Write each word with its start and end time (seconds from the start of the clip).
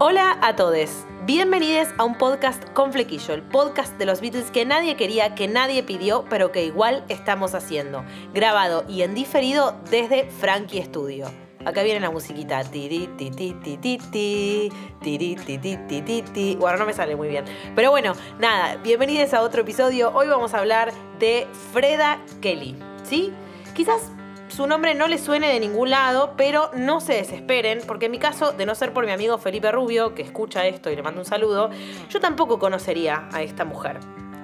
Hola 0.00 0.38
a 0.42 0.56
todos. 0.56 0.90
Bienvenidos 1.24 1.86
a 1.98 2.04
un 2.04 2.18
podcast 2.18 2.68
con 2.70 2.92
Flequillo, 2.92 3.32
el 3.32 3.42
podcast 3.42 3.96
de 3.96 4.06
los 4.06 4.20
Beatles 4.20 4.50
que 4.50 4.66
nadie 4.66 4.96
quería, 4.96 5.36
que 5.36 5.46
nadie 5.46 5.84
pidió, 5.84 6.24
pero 6.28 6.50
que 6.50 6.64
igual 6.64 7.04
estamos 7.08 7.54
haciendo. 7.54 8.04
Grabado 8.34 8.84
y 8.88 9.02
en 9.02 9.14
diferido 9.14 9.76
desde 9.90 10.28
Frankie 10.30 10.82
Studio. 10.82 11.26
Acá 11.64 11.84
viene 11.84 12.00
la 12.00 12.10
musiquita. 12.10 12.64
Tiri, 12.64 13.08
ti, 13.16 13.30
ti, 13.30 13.54
ti, 13.62 13.76
ti, 13.76 13.98
ti, 13.98 14.72
tiri, 15.00 15.36
ti, 15.36 15.58
ti, 15.58 15.78
ti, 15.88 16.02
ti, 16.02 16.22
ti. 16.22 16.56
Bueno, 16.58 16.78
no 16.78 16.86
me 16.86 16.92
sale 16.92 17.14
muy 17.14 17.28
bien. 17.28 17.44
Pero 17.76 17.92
bueno, 17.92 18.14
nada, 18.40 18.76
bienvenidos 18.82 19.32
a 19.32 19.42
otro 19.42 19.62
episodio. 19.62 20.10
Hoy 20.12 20.26
vamos 20.26 20.54
a 20.54 20.58
hablar 20.58 20.92
de 21.20 21.46
Freda 21.72 22.18
Kelly. 22.40 22.74
¿Sí? 23.04 23.32
Quizás 23.74 24.10
su 24.54 24.68
nombre 24.68 24.94
no 24.94 25.08
le 25.08 25.18
suene 25.18 25.48
de 25.48 25.58
ningún 25.58 25.90
lado, 25.90 26.34
pero 26.36 26.70
no 26.74 27.00
se 27.00 27.14
desesperen, 27.14 27.80
porque 27.88 28.06
en 28.06 28.12
mi 28.12 28.20
caso, 28.20 28.52
de 28.52 28.66
no 28.66 28.76
ser 28.76 28.92
por 28.92 29.04
mi 29.04 29.10
amigo 29.10 29.36
Felipe 29.36 29.72
Rubio, 29.72 30.14
que 30.14 30.22
escucha 30.22 30.64
esto 30.64 30.90
y 30.90 30.96
le 30.96 31.02
mando 31.02 31.20
un 31.20 31.26
saludo, 31.26 31.70
yo 32.08 32.20
tampoco 32.20 32.60
conocería 32.60 33.28
a 33.32 33.42
esta 33.42 33.64
mujer, 33.64 33.98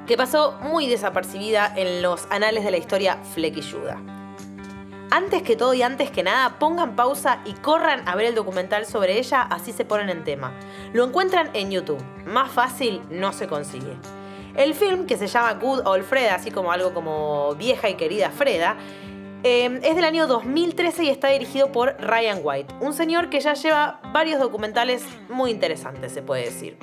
que 0.09 0.17
pasó 0.17 0.59
muy 0.63 0.89
desapercibida 0.89 1.73
en 1.77 2.03
los 2.03 2.27
anales 2.31 2.65
de 2.65 2.73
la 2.73 2.79
historia 2.79 3.19
flequilluda. 3.35 4.03
Antes 5.13 5.45
que 5.45 5.55
todo 5.55 5.75
y 5.75 5.83
antes 5.83 6.11
que 6.11 6.25
nada, 6.25 6.59
pongan 6.59 6.97
pausa 6.97 7.41
y 7.45 7.53
corran 7.53 8.09
a 8.09 8.17
ver 8.17 8.27
el 8.27 8.35
documental 8.35 8.87
sobre 8.87 9.17
ella, 9.17 9.43
así 9.43 9.73
se 9.73 9.85
ponen 9.85 10.09
en 10.11 10.25
tema. 10.25 10.53
Lo 10.93 11.05
encuentran 11.05 11.51
en 11.53 11.71
YouTube. 11.71 12.03
Más 12.27 12.51
fácil 12.51 13.01
no 13.11 13.33
se 13.33 13.47
consigue. 13.47 13.97
El 14.57 14.75
film, 14.75 15.07
que 15.07 15.17
se 15.17 15.29
llama 15.29 15.55
Good 15.55 15.87
Old 15.87 16.05
Freda, 16.05 16.35
así 16.35 16.51
como 16.51 16.73
algo 16.73 16.93
como 16.93 17.55
vieja 17.55 17.89
y 17.89 17.95
querida 17.95 18.31
Freda, 18.31 18.77
eh, 19.43 19.81
es 19.83 19.97
del 19.97 20.05
año 20.05 20.27
2013 20.27 21.05
y 21.05 21.09
está 21.09 21.29
dirigido 21.29 21.73
por 21.73 21.97
Ryan 22.01 22.41
White, 22.43 22.75
un 22.81 22.93
señor 22.93 23.31
que 23.31 23.41
ya 23.41 23.55
lleva 23.55 24.01
varios 24.13 24.41
documentales 24.41 25.05
muy 25.29 25.51
interesantes, 25.51 26.13
se 26.13 26.23
puede 26.23 26.45
decir. 26.45 26.77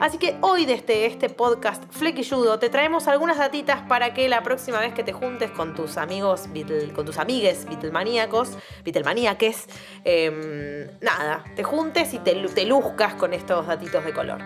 Así 0.00 0.18
que 0.18 0.36
hoy 0.40 0.66
desde 0.66 1.06
este 1.06 1.28
podcast 1.28 1.84
Flequilludo 1.90 2.58
te 2.58 2.68
traemos 2.68 3.06
algunas 3.06 3.38
datitas 3.38 3.80
para 3.88 4.12
que 4.12 4.28
la 4.28 4.42
próxima 4.42 4.80
vez 4.80 4.92
que 4.92 5.04
te 5.04 5.12
juntes 5.12 5.50
con 5.50 5.74
tus 5.74 5.96
amigos, 5.96 6.48
Beatle, 6.52 6.92
con 6.92 7.06
tus 7.06 7.18
amigues 7.18 7.64
Beatlemaníacos, 7.66 8.58
Beatlemaníaques, 8.84 9.66
eh, 10.04 10.90
nada, 11.00 11.44
te 11.54 11.62
juntes 11.62 12.12
y 12.12 12.18
te, 12.18 12.34
te 12.34 12.64
luzcas 12.64 13.14
con 13.14 13.32
estos 13.32 13.66
datitos 13.66 14.04
de 14.04 14.12
color. 14.12 14.42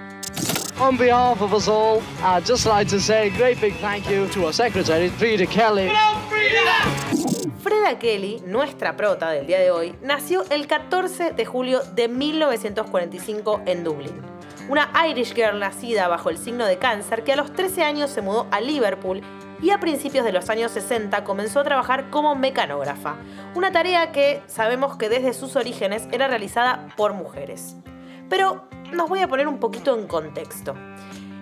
On 0.81 0.97
behalf 0.97 1.41
of 1.41 1.53
us 1.53 1.67
all, 1.67 2.01
I'd 2.23 2.47
just 2.47 2.65
like 2.65 2.89
to 2.91 3.01
say 3.01 3.29
a 3.29 3.37
great 3.37 3.61
big 3.61 3.75
thank 3.81 4.09
you 4.09 4.29
to 4.29 4.47
our 4.47 4.53
secretary, 4.53 5.09
Frida 5.09 5.47
Kelly. 5.47 5.91
Freda 7.69 7.99
Kelly, 7.99 8.41
nuestra 8.47 8.97
prota 8.97 9.29
del 9.29 9.47
día 9.47 9.59
de 9.59 9.71
hoy, 9.71 9.95
nació 10.01 10.43
el 10.49 10.67
14 10.67 11.33
de 11.33 11.45
julio 11.45 11.83
de 11.95 12.09
1945 12.09 13.61
en 13.67 13.85
Dublín. 13.85 14.23
Una 14.71 14.91
Irish 15.07 15.35
girl 15.35 15.59
nacida 15.59 16.09
bajo 16.09 16.31
el 16.31 16.39
signo 16.39 16.65
de 16.65 16.79
cáncer 16.79 17.25
que 17.25 17.35
a 17.35 17.37
los 17.37 17.53
13 17.53 17.85
años 17.85 18.09
se 18.09 18.23
mudó 18.23 18.47
a 18.53 18.63
Liverpool 18.63 19.21
y 19.61 19.69
a 19.69 19.81
principios 19.81 20.25
de 20.25 20.33
los 20.33 20.49
años 20.49 20.73
60 20.73 21.25
comenzó 21.25 21.61
a 21.61 21.65
trabajar 21.65 22.09
como 22.09 22.35
mecanógrafa, 22.35 23.17
una 23.55 23.71
tarea 23.71 24.13
que 24.13 24.41
sabemos 24.47 24.97
que 24.97 25.11
desde 25.11 25.35
sus 25.35 25.55
orígenes 25.55 26.09
era 26.11 26.27
realizada 26.27 26.89
por 26.97 27.13
mujeres. 27.13 27.77
Pero 28.31 28.67
nos 28.93 29.11
voy 29.11 29.21
a 29.21 29.29
poner 29.29 29.47
un 29.47 29.61
poquito 29.61 29.95
en 29.99 30.07
contexto. 30.07 30.75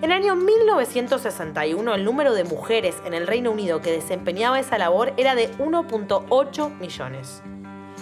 En 0.03 0.13
el 0.13 0.13
año 0.13 0.37
1961 0.37 1.95
el 1.95 2.05
número 2.05 2.35
de 2.35 2.45
mujeres 2.45 2.97
en 3.07 3.15
el 3.15 3.27
Reino 3.27 3.51
Unido 3.51 3.81
que 3.81 3.93
desempeñaba 3.93 4.61
esa 4.61 4.77
labor 4.77 5.15
era 5.17 5.35
de 5.35 5.51
1.8 5.57 6.79
millones. 6.79 7.43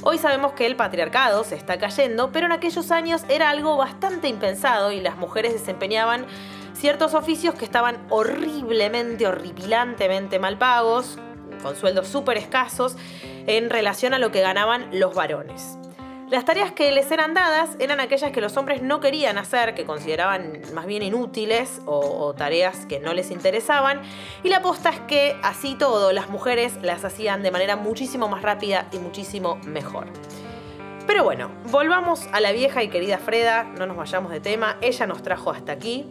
Hoy 0.03 0.19
sabemos 0.19 0.55
que 0.55 0.67
el 0.67 0.75
patriarcado 0.75 1.45
se 1.45 1.55
está 1.55 1.79
cayendo, 1.79 2.33
pero 2.33 2.47
en 2.47 2.53
aquellos 2.53 2.91
años 2.91 3.23
era 3.29 3.49
algo 3.49 3.77
bastante 3.77 4.27
impensado 4.27 4.91
y 4.91 5.01
las 5.01 5.17
mujeres 5.17 5.53
desempeñaban 5.53 6.27
ciertos 6.75 7.15
oficios 7.15 7.55
que 7.55 7.65
estaban 7.65 8.05
horriblemente, 8.11 9.29
horripilantemente 9.29 10.41
mal 10.41 10.59
pagos, 10.59 11.21
con 11.63 11.77
sueldos 11.77 12.09
súper 12.09 12.39
escasos, 12.39 12.97
en 13.47 13.71
relación 13.71 14.15
a 14.15 14.19
lo 14.19 14.33
que 14.33 14.41
ganaban 14.41 14.89
los 14.93 15.15
varones. 15.15 15.79
Las 16.35 16.45
tareas 16.45 16.73
que 16.73 16.91
les 16.91 17.13
eran 17.13 17.33
dadas 17.33 17.77
eran 17.79 18.01
aquellas 18.01 18.33
que 18.33 18.41
los 18.41 18.57
hombres 18.57 18.83
no 18.83 18.99
querían 18.99 19.39
hacer, 19.39 19.73
que 19.77 19.85
consideraban 19.85 20.63
más 20.75 20.85
bien 20.85 21.05
inútiles 21.05 21.81
o, 21.87 22.35
tareas 22.35 22.87
que 22.87 22.99
no 22.99 23.15
les 23.15 23.31
interesaban. 23.31 24.03
Y 24.43 24.49
la 24.49 24.57
aposta 24.57 24.91
es 24.91 24.99
que 25.03 25.37
así 25.45 25.77
todo, 25.77 26.11
las 26.11 26.31
mujeres 26.31 26.77
las 26.83 27.05
hacían 27.05 27.45
de 27.45 27.53
manera 27.53 27.77
muchísimo 27.77 28.27
más 28.27 28.43
rápida 28.43 28.89
y 28.91 28.99
muchísimo 28.99 29.61
mejor. 29.65 30.09
Pero 31.07 31.23
bueno, 31.23 31.53
volvamos 31.71 32.27
a 32.33 32.41
la 32.41 32.51
vieja 32.51 32.83
y 32.83 32.89
querida 32.89 33.19
Freda, 33.19 33.63
no 33.79 33.87
nos 33.87 33.97
vayamos 33.97 34.33
de 34.33 34.41
tema, 34.41 34.77
ella 34.81 35.07
nos 35.07 35.23
trajo 35.23 35.53
hasta 35.53 35.71
aquí. 35.71 36.05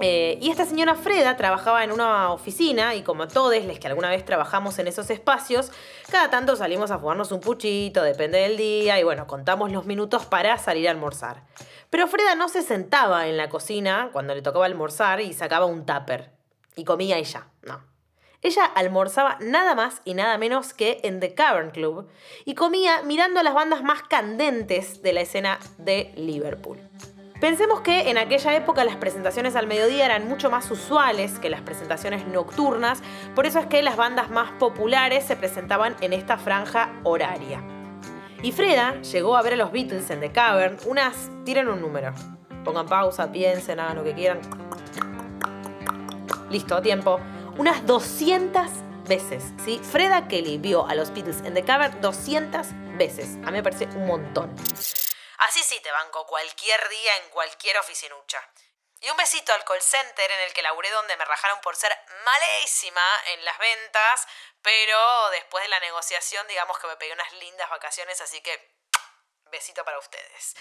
Eh, 0.00 0.38
y 0.40 0.50
esta 0.50 0.64
señora 0.64 0.94
Freda 0.94 1.36
trabajaba 1.36 1.82
en 1.82 1.90
una 1.90 2.32
oficina 2.32 2.94
y 2.94 3.02
como 3.02 3.26
todos 3.26 3.64
los 3.64 3.78
que 3.78 3.88
alguna 3.88 4.10
vez 4.10 4.24
trabajamos 4.24 4.78
en 4.78 4.86
esos 4.86 5.10
espacios, 5.10 5.72
cada 6.10 6.30
tanto 6.30 6.54
salimos 6.54 6.90
a 6.90 6.98
fumarnos 6.98 7.32
un 7.32 7.40
puchito, 7.40 8.02
depende 8.02 8.38
del 8.38 8.56
día, 8.56 9.00
y 9.00 9.02
bueno, 9.02 9.26
contamos 9.26 9.72
los 9.72 9.86
minutos 9.86 10.24
para 10.26 10.56
salir 10.58 10.86
a 10.86 10.92
almorzar. 10.92 11.42
Pero 11.90 12.06
Freda 12.06 12.36
no 12.36 12.48
se 12.48 12.62
sentaba 12.62 13.26
en 13.26 13.36
la 13.36 13.48
cocina 13.48 14.10
cuando 14.12 14.34
le 14.34 14.42
tocaba 14.42 14.66
almorzar 14.66 15.20
y 15.20 15.32
sacaba 15.32 15.66
un 15.66 15.84
tupper 15.84 16.30
y 16.76 16.84
comía 16.84 17.18
ella, 17.18 17.48
no. 17.62 17.82
Ella 18.40 18.64
almorzaba 18.66 19.36
nada 19.40 19.74
más 19.74 20.00
y 20.04 20.14
nada 20.14 20.38
menos 20.38 20.72
que 20.72 21.00
en 21.02 21.18
The 21.18 21.34
Cavern 21.34 21.72
Club 21.72 22.08
y 22.44 22.54
comía 22.54 23.02
mirando 23.02 23.40
a 23.40 23.42
las 23.42 23.54
bandas 23.54 23.82
más 23.82 24.04
candentes 24.04 25.02
de 25.02 25.12
la 25.12 25.22
escena 25.22 25.58
de 25.78 26.12
Liverpool. 26.14 26.78
Pensemos 27.40 27.82
que 27.82 28.10
en 28.10 28.18
aquella 28.18 28.56
época 28.56 28.84
las 28.84 28.96
presentaciones 28.96 29.54
al 29.54 29.68
mediodía 29.68 30.06
eran 30.06 30.26
mucho 30.26 30.50
más 30.50 30.68
usuales 30.72 31.38
que 31.38 31.48
las 31.48 31.60
presentaciones 31.60 32.26
nocturnas, 32.26 33.00
por 33.36 33.46
eso 33.46 33.60
es 33.60 33.66
que 33.66 33.80
las 33.80 33.96
bandas 33.96 34.28
más 34.28 34.50
populares 34.58 35.24
se 35.24 35.36
presentaban 35.36 35.94
en 36.00 36.12
esta 36.12 36.36
franja 36.36 36.90
horaria. 37.04 37.62
Y 38.42 38.50
Freda 38.50 39.00
llegó 39.02 39.36
a 39.36 39.42
ver 39.42 39.52
a 39.52 39.56
los 39.56 39.70
Beatles 39.70 40.10
en 40.10 40.18
The 40.18 40.32
Cavern 40.32 40.78
unas, 40.86 41.30
tiren 41.44 41.68
un 41.68 41.80
número, 41.80 42.12
pongan 42.64 42.86
pausa, 42.86 43.30
piensen, 43.30 43.78
hagan 43.78 43.98
lo 43.98 44.04
que 44.04 44.14
quieran. 44.14 44.40
Listo, 46.50 46.82
tiempo. 46.82 47.20
Unas 47.56 47.86
200 47.86 48.62
veces, 49.08 49.52
¿sí? 49.64 49.80
Freda 49.82 50.26
Kelly 50.26 50.58
vio 50.58 50.88
a 50.88 50.94
los 50.96 51.12
Beatles 51.12 51.42
en 51.44 51.54
The 51.54 51.62
Cavern 51.62 52.00
200 52.00 52.66
veces. 52.98 53.36
A 53.44 53.50
mí 53.50 53.58
me 53.58 53.62
parece 53.62 53.86
un 53.96 54.06
montón. 54.06 54.50
Así 55.38 55.62
sí 55.62 55.80
te 55.80 55.92
banco 55.92 56.26
cualquier 56.26 56.88
día 56.88 57.16
en 57.18 57.30
cualquier 57.30 57.78
oficinucha. 57.78 58.42
Y 59.00 59.10
un 59.10 59.16
besito 59.16 59.52
al 59.52 59.64
call 59.64 59.80
center 59.80 60.30
en 60.30 60.40
el 60.40 60.52
que 60.52 60.62
laburé 60.62 60.90
donde 60.90 61.16
me 61.16 61.24
rajaron 61.24 61.60
por 61.60 61.76
ser 61.76 61.92
malísima 62.24 63.00
en 63.32 63.44
las 63.44 63.56
ventas, 63.58 64.26
pero 64.60 65.30
después 65.30 65.62
de 65.62 65.68
la 65.68 65.78
negociación 65.80 66.46
digamos 66.48 66.78
que 66.80 66.88
me 66.88 66.96
pegué 66.96 67.12
unas 67.12 67.32
lindas 67.34 67.70
vacaciones, 67.70 68.20
así 68.20 68.40
que 68.40 68.76
besito 69.52 69.84
para 69.84 69.98
ustedes. 69.98 70.56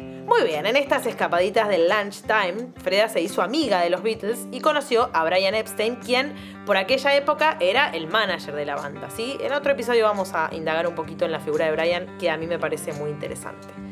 Muy 0.00 0.44
bien, 0.44 0.64
en 0.66 0.76
estas 0.76 1.04
escapaditas 1.06 1.68
del 1.68 1.88
lunchtime, 1.88 2.72
Freda 2.80 3.08
se 3.08 3.20
hizo 3.20 3.42
amiga 3.42 3.80
de 3.80 3.90
los 3.90 4.02
Beatles 4.02 4.46
y 4.52 4.60
conoció 4.60 5.10
a 5.12 5.24
Brian 5.24 5.56
Epstein, 5.56 5.96
quien 5.96 6.64
por 6.64 6.76
aquella 6.76 7.14
época 7.16 7.56
era 7.60 7.90
el 7.90 8.06
manager 8.06 8.54
de 8.54 8.64
la 8.64 8.76
banda. 8.76 9.10
¿sí? 9.10 9.36
En 9.40 9.52
otro 9.52 9.72
episodio 9.72 10.04
vamos 10.04 10.32
a 10.32 10.48
indagar 10.52 10.86
un 10.86 10.94
poquito 10.94 11.24
en 11.24 11.32
la 11.32 11.40
figura 11.40 11.66
de 11.66 11.72
Brian, 11.72 12.18
que 12.18 12.30
a 12.30 12.36
mí 12.36 12.46
me 12.46 12.60
parece 12.60 12.92
muy 12.92 13.10
interesante. 13.10 13.91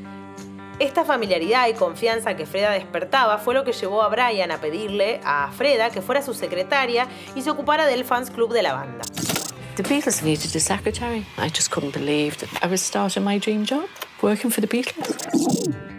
Esta 0.80 1.04
familiaridad 1.04 1.68
y 1.68 1.74
confianza 1.74 2.36
que 2.36 2.46
Freda 2.46 2.70
despertaba 2.70 3.36
fue 3.36 3.52
lo 3.52 3.64
que 3.64 3.72
llevó 3.72 4.02
a 4.02 4.08
Brian 4.08 4.50
a 4.50 4.62
pedirle 4.62 5.20
a 5.22 5.52
Freda 5.52 5.90
que 5.90 6.00
fuera 6.00 6.22
su 6.22 6.32
secretaria 6.32 7.06
y 7.34 7.42
se 7.42 7.50
ocupara 7.50 7.84
del 7.84 8.02
fans 8.06 8.30
club 8.30 8.50
de 8.54 8.62
la 8.62 8.72
banda. 8.72 9.04
The 9.76 9.82
Beatles 9.82 10.22
needed 10.22 10.56
a 10.56 10.58
secretary. 10.58 11.26
I 11.36 11.50
just 11.50 11.70
couldn't 11.70 11.92
believe 11.92 12.38
that 12.38 12.48
I 12.64 12.66
was 12.66 12.80
starting 12.80 13.22
my 13.22 13.38
dream 13.38 13.66
job, 13.66 13.84
working 14.22 14.50
for 14.50 14.62
the 14.62 14.66
Beatles. 14.66 15.18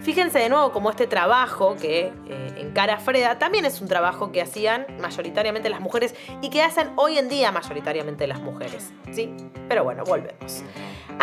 Fíjense 0.01 0.39
de 0.39 0.49
nuevo 0.49 0.71
cómo 0.71 0.89
este 0.89 1.05
trabajo 1.05 1.75
que 1.79 2.11
eh, 2.27 2.53
encara 2.57 2.97
Freda 2.97 3.37
también 3.37 3.65
es 3.65 3.81
un 3.81 3.87
trabajo 3.87 4.31
que 4.31 4.41
hacían 4.41 4.87
mayoritariamente 4.99 5.69
las 5.69 5.79
mujeres 5.79 6.15
y 6.41 6.49
que 6.49 6.63
hacen 6.63 6.89
hoy 6.95 7.19
en 7.19 7.29
día 7.29 7.51
mayoritariamente 7.51 8.25
las 8.25 8.39
mujeres. 8.39 8.91
¿sí? 9.11 9.31
Pero 9.69 9.83
bueno, 9.83 10.03
volvemos. 10.05 10.63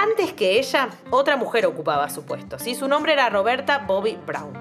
Antes 0.00 0.32
que 0.32 0.60
ella, 0.60 0.90
otra 1.10 1.36
mujer 1.36 1.66
ocupaba 1.66 2.08
su 2.08 2.24
puesto. 2.24 2.60
¿sí? 2.60 2.76
Su 2.76 2.86
nombre 2.86 3.14
era 3.14 3.30
Roberta 3.30 3.78
Bobby 3.78 4.16
Brown. 4.24 4.52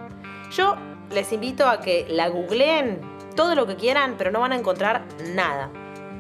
Yo 0.52 0.76
les 1.12 1.32
invito 1.32 1.68
a 1.68 1.80
que 1.80 2.08
la 2.10 2.28
googleen 2.28 3.00
todo 3.36 3.54
lo 3.54 3.68
que 3.68 3.76
quieran, 3.76 4.16
pero 4.18 4.32
no 4.32 4.40
van 4.40 4.54
a 4.54 4.56
encontrar 4.56 5.06
nada. 5.36 5.70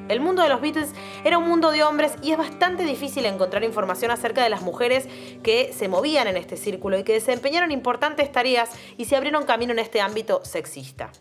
El 0.08 0.20
mundo 0.20 0.44
de 0.44 0.50
los 0.50 0.62
Beatles 0.62 0.94
era 1.24 1.40
un 1.40 1.48
mundo 1.48 1.72
de 1.72 1.84
hombres 1.84 2.14
y 2.22 2.32
es 2.32 2.38
bastante 2.38 2.84
difícil 2.84 3.26
encontrar 3.26 3.64
información 3.64 4.12
acerca 4.12 4.44
de 4.44 4.50
las 4.50 4.62
mujeres 4.62 5.10
que 5.42 5.74
se 5.74 5.88
movían 5.88 6.28
en 6.28 6.38
este 6.38 6.56
círculo 6.56 7.00
y 7.00 7.04
que 7.04 7.14
desempeñaron 7.14 7.72
importantes 7.72 8.32
tareas 8.32 8.70
y 8.98 9.06
se 9.06 9.16
abrieron 9.16 9.46
camino 9.46 9.74
en 9.74 9.80
este 9.80 10.00
ámbito 10.00 10.46
sexista. 10.46 11.12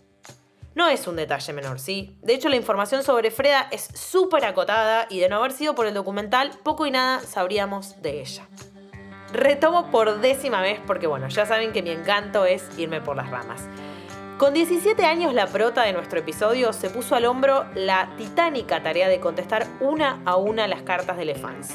No 0.77 0.89
es 0.89 1.07
un 1.07 1.17
detalle 1.17 1.55
menor, 1.55 1.81
¿sí? 1.81 2.19
De 2.21 2.35
hecho, 2.35 2.51
la 2.51 2.57
información 2.57 3.03
sobre 3.03 3.31
Freda 3.31 3.67
es 3.71 3.89
súper 3.95 4.45
acotada 4.45 5.07
y 5.09 5.21
de 5.21 5.31
no 5.31 5.37
haber 5.37 5.53
sido 5.53 5.75
por 5.75 5.87
el 5.87 5.95
documental, 5.95 6.51
poco 6.63 6.85
y 6.85 6.91
nada 6.91 7.21
sabríamos 7.21 8.03
de 8.03 8.21
ella. 8.21 8.47
Retomo 9.33 9.91
por 9.91 10.21
décima 10.21 10.61
vez 10.61 10.79
porque 10.87 11.07
bueno, 11.07 11.29
ya 11.29 11.47
saben 11.47 11.73
que 11.73 11.81
mi 11.81 11.93
encanto 11.93 12.45
es 12.45 12.69
irme 12.79 13.01
por 13.01 13.17
las 13.17 13.31
ramas. 13.31 13.63
Con 14.37 14.53
17 14.53 15.03
años 15.07 15.33
la 15.33 15.47
prota 15.47 15.83
de 15.83 15.95
nuestro 15.95 16.19
episodio 16.19 16.75
se 16.75 16.91
puso 16.91 17.17
al 17.17 17.25
hombro 17.25 17.65
la 17.75 18.15
titánica 18.19 18.83
tarea 18.83 19.09
de 19.09 19.19
contestar 19.19 19.67
una 19.81 20.21
a 20.27 20.37
una 20.37 20.69
las 20.69 20.83
cartas 20.83 21.17
de 21.17 21.25
los 21.25 21.39
fans. 21.39 21.71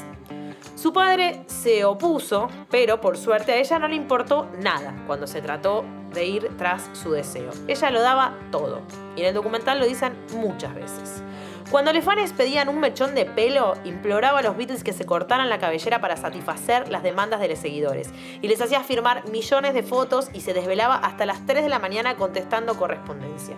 Su 0.76 0.92
padre 0.92 1.42
se 1.46 1.84
opuso, 1.84 2.46
pero 2.70 3.00
por 3.00 3.18
suerte 3.18 3.50
a 3.50 3.56
ella 3.56 3.80
no 3.80 3.88
le 3.88 3.96
importó 3.96 4.48
nada 4.60 4.94
cuando 5.08 5.26
se 5.26 5.42
trató 5.42 5.84
de 6.12 6.26
ir 6.26 6.50
tras 6.56 6.88
su 6.92 7.12
deseo. 7.12 7.50
Ella 7.68 7.90
lo 7.90 8.00
daba 8.00 8.34
todo. 8.50 8.80
Y 9.16 9.20
en 9.20 9.28
el 9.28 9.34
documental 9.34 9.78
lo 9.78 9.86
dicen 9.86 10.14
muchas 10.34 10.74
veces. 10.74 11.22
Cuando 11.70 11.92
los 11.92 12.04
fans 12.04 12.34
pedían 12.34 12.68
un 12.68 12.80
mechón 12.80 13.14
de 13.14 13.24
pelo, 13.24 13.74
imploraba 13.84 14.40
a 14.40 14.42
los 14.42 14.56
Beatles 14.58 14.84
que 14.84 14.92
se 14.92 15.06
cortaran 15.06 15.48
la 15.48 15.58
cabellera 15.58 16.02
para 16.02 16.18
satisfacer 16.18 16.90
las 16.90 17.02
demandas 17.02 17.40
de 17.40 17.48
los 17.48 17.58
seguidores. 17.58 18.10
Y 18.42 18.48
les 18.48 18.60
hacía 18.60 18.84
firmar 18.84 19.26
millones 19.30 19.72
de 19.72 19.82
fotos 19.82 20.28
y 20.34 20.42
se 20.42 20.52
desvelaba 20.52 20.96
hasta 20.96 21.24
las 21.24 21.46
3 21.46 21.62
de 21.62 21.70
la 21.70 21.78
mañana 21.78 22.16
contestando 22.16 22.76
correspondencia. 22.76 23.56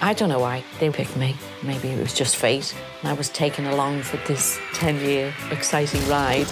I 0.00 0.14
don't 0.14 0.28
know 0.28 0.38
why 0.38 0.62
they 0.78 0.90
picked 0.90 1.16
me. 1.16 1.34
Maybe 1.64 1.88
it 1.88 2.00
was 2.00 2.14
just 2.14 2.36
fate. 2.36 2.72
I 3.02 3.14
was 3.14 3.30
taken 3.30 3.66
along 3.66 4.02
for 4.02 4.16
this 4.28 4.60
10 4.74 5.00
year 5.00 5.34
exciting 5.50 6.00
ride. 6.08 6.46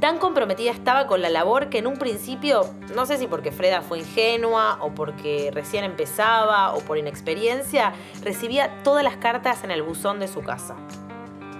Tan 0.00 0.18
comprometida 0.18 0.72
estaba 0.72 1.06
con 1.06 1.22
la 1.22 1.28
labor 1.28 1.68
que 1.68 1.78
en 1.78 1.86
un 1.86 1.96
principio, 1.96 2.74
no 2.92 3.06
sé 3.06 3.18
si 3.18 3.28
porque 3.28 3.52
Freda 3.52 3.82
fue 3.82 4.00
ingenua 4.00 4.78
o 4.80 4.92
porque 4.94 5.52
recién 5.54 5.84
empezaba 5.84 6.74
o 6.74 6.80
por 6.80 6.98
inexperiencia, 6.98 7.92
recibía 8.20 8.82
todas 8.82 9.04
las 9.04 9.16
cartas 9.16 9.62
en 9.62 9.70
el 9.70 9.84
buzón 9.84 10.18
de 10.18 10.26
su 10.26 10.42
casa. 10.42 10.74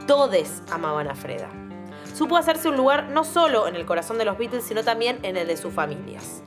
Todes 0.08 0.62
amaban 0.72 1.08
a 1.08 1.14
Freda. 1.14 1.50
Supo 2.16 2.36
hacerse 2.36 2.68
un 2.68 2.76
lugar 2.76 3.10
no 3.10 3.22
solo 3.22 3.68
en 3.68 3.76
el 3.76 3.86
corazón 3.86 4.18
de 4.18 4.24
los 4.24 4.38
Beatles, 4.38 4.64
sino 4.64 4.82
también 4.82 5.20
en 5.22 5.36
el 5.36 5.46
de 5.46 5.56
sus 5.56 5.72
familias. 5.72 6.42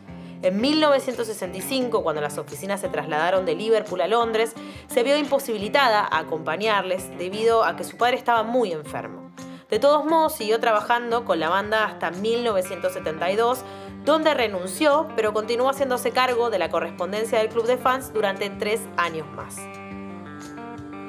En 0.45 0.61
1965, 0.61 2.03
cuando 2.03 2.21
las 2.21 2.37
oficinas 2.37 2.79
se 2.79 2.87
trasladaron 2.87 3.47
de 3.47 3.55
Liverpool 3.55 3.99
a 4.01 4.07
Londres, 4.07 4.53
se 4.85 5.01
vio 5.01 5.17
imposibilitada 5.17 6.01
a 6.01 6.19
acompañarles 6.19 7.09
debido 7.17 7.63
a 7.63 7.75
que 7.75 7.83
su 7.83 7.97
padre 7.97 8.17
estaba 8.17 8.43
muy 8.43 8.71
enfermo. 8.71 9.31
De 9.71 9.79
todos 9.79 10.05
modos, 10.05 10.35
siguió 10.35 10.59
trabajando 10.59 11.25
con 11.25 11.39
la 11.39 11.49
banda 11.49 11.85
hasta 11.85 12.11
1972, 12.11 13.63
donde 14.03 14.35
renunció, 14.35 15.07
pero 15.15 15.33
continuó 15.33 15.71
haciéndose 15.71 16.11
cargo 16.11 16.51
de 16.51 16.59
la 16.59 16.69
correspondencia 16.69 17.39
del 17.39 17.49
club 17.49 17.65
de 17.65 17.77
fans 17.77 18.13
durante 18.13 18.47
tres 18.51 18.81
años 18.97 19.25
más. 19.29 19.57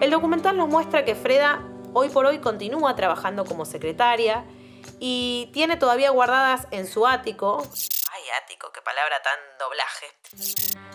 El 0.01 0.11
documental 0.11 0.57
nos 0.57 0.71
muestra 0.71 1.05
que 1.05 1.15
Freda 1.15 1.61
hoy 1.93 2.09
por 2.09 2.25
hoy 2.25 2.39
continúa 2.39 2.97
trabajando 2.97 3.45
como 3.45 3.67
secretaria 3.67 4.47
y 4.99 5.51
tiene 5.53 5.77
todavía 5.77 6.09
guardadas 6.09 6.69
en 6.71 6.87
su 6.87 7.07
ático 7.07 7.63
Ay, 8.27 8.43
ático, 8.43 8.73
qué 8.73 8.81
palabra 8.81 9.17
tan 9.23 9.39
doblaje. 9.59 10.07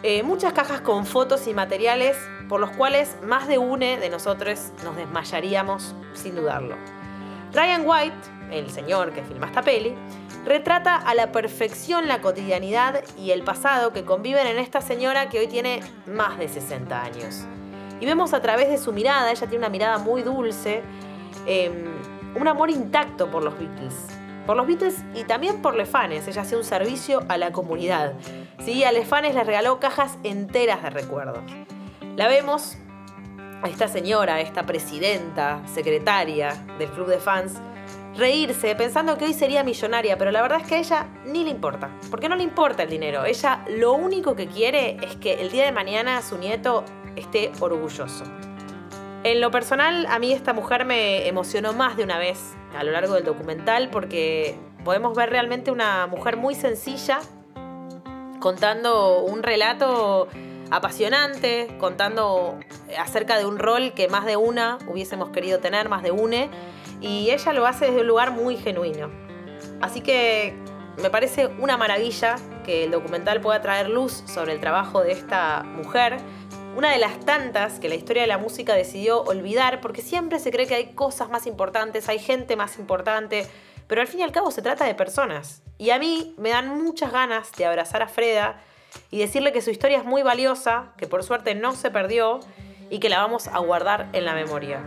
Eh, 0.04 0.24
muchas 0.24 0.54
cajas 0.54 0.82
con 0.82 1.06
fotos 1.06 1.48
y 1.48 1.54
materiales 1.54 2.18
por 2.50 2.60
los 2.60 2.72
cuales 2.72 3.16
más 3.22 3.48
de 3.48 3.58
uno 3.58 3.86
de 3.86 4.10
nosotros 4.10 4.72
nos 4.84 4.96
desmayaríamos 4.96 5.96
sin 6.14 6.36
dudarlo. 6.36 6.76
Ryan 7.54 7.84
White, 7.86 8.18
el 8.52 8.70
señor 8.70 9.14
que 9.14 9.24
filma 9.24 9.48
esta 9.48 9.62
peli, 9.62 9.96
retrata 10.44 10.96
a 10.96 11.14
la 11.14 11.32
perfección 11.32 12.08
la 12.08 12.22
cotidianidad 12.22 13.04
y 13.18 13.32
el 13.32 13.44
pasado 13.44 13.94
que 13.94 14.04
conviven 14.04 14.48
en 14.48 14.58
esta 14.58 14.82
señora 14.82 15.30
que 15.30 15.40
hoy 15.40 15.48
tiene 15.48 15.82
más 16.08 16.38
de 16.38 16.50
60 16.50 17.02
años. 17.02 17.46
Y 18.00 18.06
vemos 18.06 18.34
a 18.34 18.42
través 18.42 18.68
de 18.68 18.78
su 18.78 18.92
mirada, 18.92 19.32
ella 19.32 19.48
tiene 19.48 19.60
una 19.60 19.70
mirada 19.70 20.00
muy 20.00 20.24
dulce, 20.24 20.82
em, 21.46 21.86
un 22.36 22.48
amor 22.48 22.70
intacto 22.70 23.30
por 23.30 23.44
los 23.44 23.58
Beatles 23.58 24.21
por 24.46 24.58
los 24.58 24.68
Beatles 24.68 25.04
y 25.16 25.24
también 25.24 25.62
por 25.62 25.76
Lefanes. 25.76 26.28
Ella 26.28 26.42
hacía 26.42 26.58
un 26.58 26.64
servicio 26.64 27.24
a 27.28 27.38
la 27.38 27.52
comunidad. 27.52 28.14
¿sí? 28.64 28.84
A 28.84 28.92
Lefanes 28.92 29.36
les 29.36 29.46
regaló 29.46 29.80
cajas 29.80 30.18
enteras 30.24 30.84
de 30.84 30.90
recuerdos. 30.90 31.44
La 32.16 32.28
vemos 32.28 32.78
esta 33.68 33.88
señora, 33.88 34.42
esta 34.42 34.66
presidenta, 34.66 35.62
secretaria 35.68 36.54
del 36.80 36.90
club 36.90 37.08
de 37.08 37.20
fans, 37.20 37.54
reírse 38.16 38.76
pensando 38.76 39.18
que 39.18 39.26
hoy 39.26 39.34
sería 39.34 39.64
millonaria, 39.64 40.18
pero 40.18 40.32
la 40.32 40.42
verdad 40.42 40.62
es 40.62 40.68
que 40.68 40.76
a 40.76 40.80
ella 40.80 41.08
ni 41.26 41.44
le 41.44 41.52
importa, 41.52 41.90
porque 42.10 42.28
no 42.28 42.36
le 42.36 42.44
importa 42.44 42.84
el 42.84 42.90
dinero. 42.90 43.26
Ella 43.26 43.64
lo 43.70 43.94
único 43.94 44.36
que 44.36 44.48
quiere 44.48 44.98
es 45.02 45.16
que 45.18 45.36
el 45.36 45.52
día 45.52 45.66
de 45.66 45.72
mañana 45.72 46.22
su 46.22 46.38
nieto 46.38 46.84
esté 47.16 47.52
orgulloso. 47.60 48.24
En 49.24 49.40
lo 49.40 49.52
personal, 49.52 50.08
a 50.10 50.18
mí 50.18 50.34
esta 50.34 50.52
mujer 50.52 50.84
me 50.84 51.28
emocionó 51.28 51.74
más 51.74 51.96
de 51.96 52.04
una 52.04 52.18
vez 52.18 52.56
a 52.76 52.84
lo 52.84 52.92
largo 52.92 53.14
del 53.14 53.24
documental 53.24 53.90
porque 53.92 54.56
podemos 54.84 55.16
ver 55.16 55.30
realmente 55.30 55.70
una 55.70 56.08
mujer 56.08 56.38
muy 56.38 56.56
sencilla 56.56 57.20
contando 58.40 59.20
un 59.22 59.44
relato 59.44 60.28
apasionante, 60.72 61.68
contando 61.80 62.58
acerca 62.98 63.38
de 63.38 63.46
un 63.46 63.60
rol 63.60 63.94
que 63.94 64.08
más 64.08 64.26
de 64.26 64.38
una 64.38 64.80
hubiésemos 64.88 65.30
querido 65.30 65.60
tener, 65.60 65.88
más 65.88 66.02
de 66.02 66.10
une, 66.10 66.50
y 67.00 67.30
ella 67.30 67.54
lo 67.54 67.68
hace 67.68 67.86
desde 67.86 68.02
un 68.02 68.08
lugar 68.08 68.32
muy 68.32 68.58
genuino. 68.58 69.12
Así 69.82 70.02
que 70.02 70.56
me 71.02 71.12
parece 71.12 71.48
una 71.60 71.78
maravilla 71.78 72.38
que 72.66 72.86
el 72.86 72.92
documental 72.92 73.42
pueda 73.42 73.62
traer 73.62 73.90
luz 73.90 74.24
sobre 74.26 74.54
el 74.54 74.60
trabajo 74.60 75.04
de 75.04 75.12
esta 75.12 75.64
mujer 75.64 76.18
una 76.76 76.92
de 76.92 77.00
las 77.00 77.20
tantas 77.20 77.80
que 77.80 77.90
la 77.90 77.96
historia 77.96 78.22
de 78.22 78.28
la 78.28 78.38
música 78.38 78.74
decidió 78.74 79.22
olvidar 79.24 79.82
porque 79.82 80.02
siempre 80.02 80.40
se 80.40 80.52
cree 80.52 80.68
que 80.68 80.76
hay 80.76 80.94
cosas 80.94 81.30
más 81.30 81.46
importantes, 81.46 82.08
hay 82.08 82.20
gente 82.20 82.56
más 82.56 82.80
importante, 82.80 83.46
pero 83.88 84.02
al 84.02 84.08
fin 84.08 84.22
y 84.22 84.24
al 84.24 84.32
cabo 84.32 84.52
se 84.52 84.62
trata 84.62 84.86
de 84.86 84.96
personas. 84.96 85.62
Y 85.78 85.90
a 85.90 86.00
mí 86.00 86.34
me 86.38 86.50
dan 86.50 86.82
muchas 86.82 87.12
ganas 87.12 87.52
de 87.54 87.66
abrazar 87.66 88.02
a 88.02 88.08
Freda 88.08 88.62
y 89.10 89.20
decirle 89.20 89.52
que 89.52 89.62
su 89.62 89.70
historia 89.70 89.98
es 89.98 90.06
muy 90.06 90.24
valiosa, 90.24 90.94
que 90.98 91.08
por 91.08 91.24
suerte 91.24 91.56
no 91.56 91.74
se 91.76 91.92
perdió 91.92 92.40
y 92.90 93.00
que 93.00 93.10
la 93.10 93.20
vamos 93.20 93.48
a 93.48 93.60
guardar 93.60 94.10
en 94.14 94.26
la 94.26 94.34
memoria. 94.34 94.82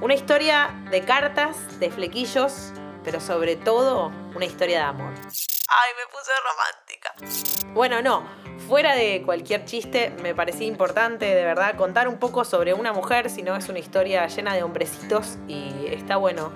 Una 0.00 0.14
historia 0.14 0.70
de 0.90 1.02
cartas, 1.02 1.80
de 1.80 1.90
flequillos, 1.90 2.72
pero 3.02 3.20
sobre 3.20 3.56
todo 3.56 4.12
una 4.36 4.44
historia 4.44 4.78
de 4.78 4.84
amor. 4.84 5.12
Ay, 5.16 5.90
me 5.96 6.06
puse 6.12 6.30
romántica. 6.44 7.74
Bueno, 7.74 8.02
no, 8.02 8.22
fuera 8.68 8.94
de 8.94 9.22
cualquier 9.22 9.64
chiste, 9.64 10.12
me 10.22 10.34
parecía 10.34 10.66
importante 10.66 11.24
de 11.24 11.42
verdad 11.42 11.74
contar 11.76 12.06
un 12.06 12.18
poco 12.18 12.44
sobre 12.44 12.74
una 12.74 12.92
mujer, 12.92 13.30
si 13.30 13.42
no 13.42 13.56
es 13.56 13.70
una 13.70 13.78
historia 13.78 14.26
llena 14.26 14.54
de 14.54 14.62
hombrecitos 14.62 15.38
y 15.48 15.86
está 15.90 16.18
bueno 16.18 16.52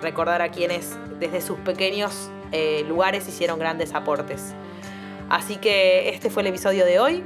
recordar 0.00 0.42
a 0.42 0.50
quienes 0.50 0.96
desde 1.20 1.40
sus 1.40 1.58
pequeños 1.60 2.30
eh, 2.50 2.84
lugares 2.88 3.28
hicieron 3.28 3.60
grandes 3.60 3.94
aportes. 3.94 4.54
Así 5.30 5.56
que 5.56 6.08
este 6.08 6.30
fue 6.30 6.42
el 6.42 6.48
episodio 6.48 6.84
de 6.84 6.98
hoy. 6.98 7.22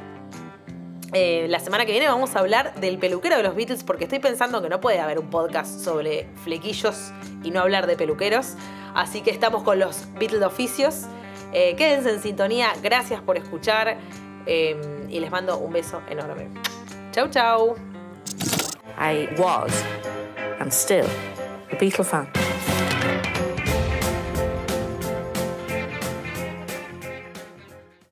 Eh, 1.14 1.46
la 1.48 1.58
semana 1.58 1.86
que 1.86 1.92
viene 1.92 2.06
vamos 2.06 2.36
a 2.36 2.40
hablar 2.40 2.74
del 2.74 2.98
peluquero 2.98 3.38
de 3.38 3.42
los 3.42 3.56
Beatles 3.56 3.84
porque 3.84 4.04
estoy 4.04 4.18
pensando 4.18 4.60
que 4.60 4.68
no 4.68 4.82
puede 4.82 5.00
haber 5.00 5.18
un 5.18 5.30
podcast 5.30 5.80
sobre 5.80 6.28
flequillos 6.44 7.10
y 7.42 7.50
no 7.50 7.60
hablar 7.60 7.86
de 7.86 7.96
peluqueros. 7.96 8.52
Así 8.94 9.22
que 9.22 9.30
estamos 9.30 9.62
con 9.62 9.78
los 9.78 10.04
Beatles 10.18 10.42
oficios. 10.42 11.06
Eh, 11.52 11.74
quédense 11.76 12.10
en 12.10 12.20
sintonía, 12.20 12.72
gracias 12.82 13.22
por 13.22 13.38
escuchar 13.38 13.96
eh, 14.46 14.76
y 15.08 15.20
les 15.20 15.30
mando 15.30 15.58
un 15.58 15.72
beso 15.72 16.00
enorme. 16.08 16.48
Chau, 17.12 17.28
chau. 17.28 17.76
I 18.98 19.28
was, 19.36 19.84
and 20.58 20.72
still, 20.72 21.06
a 21.70 21.76
Beatle 21.76 22.04
fan. 22.04 22.45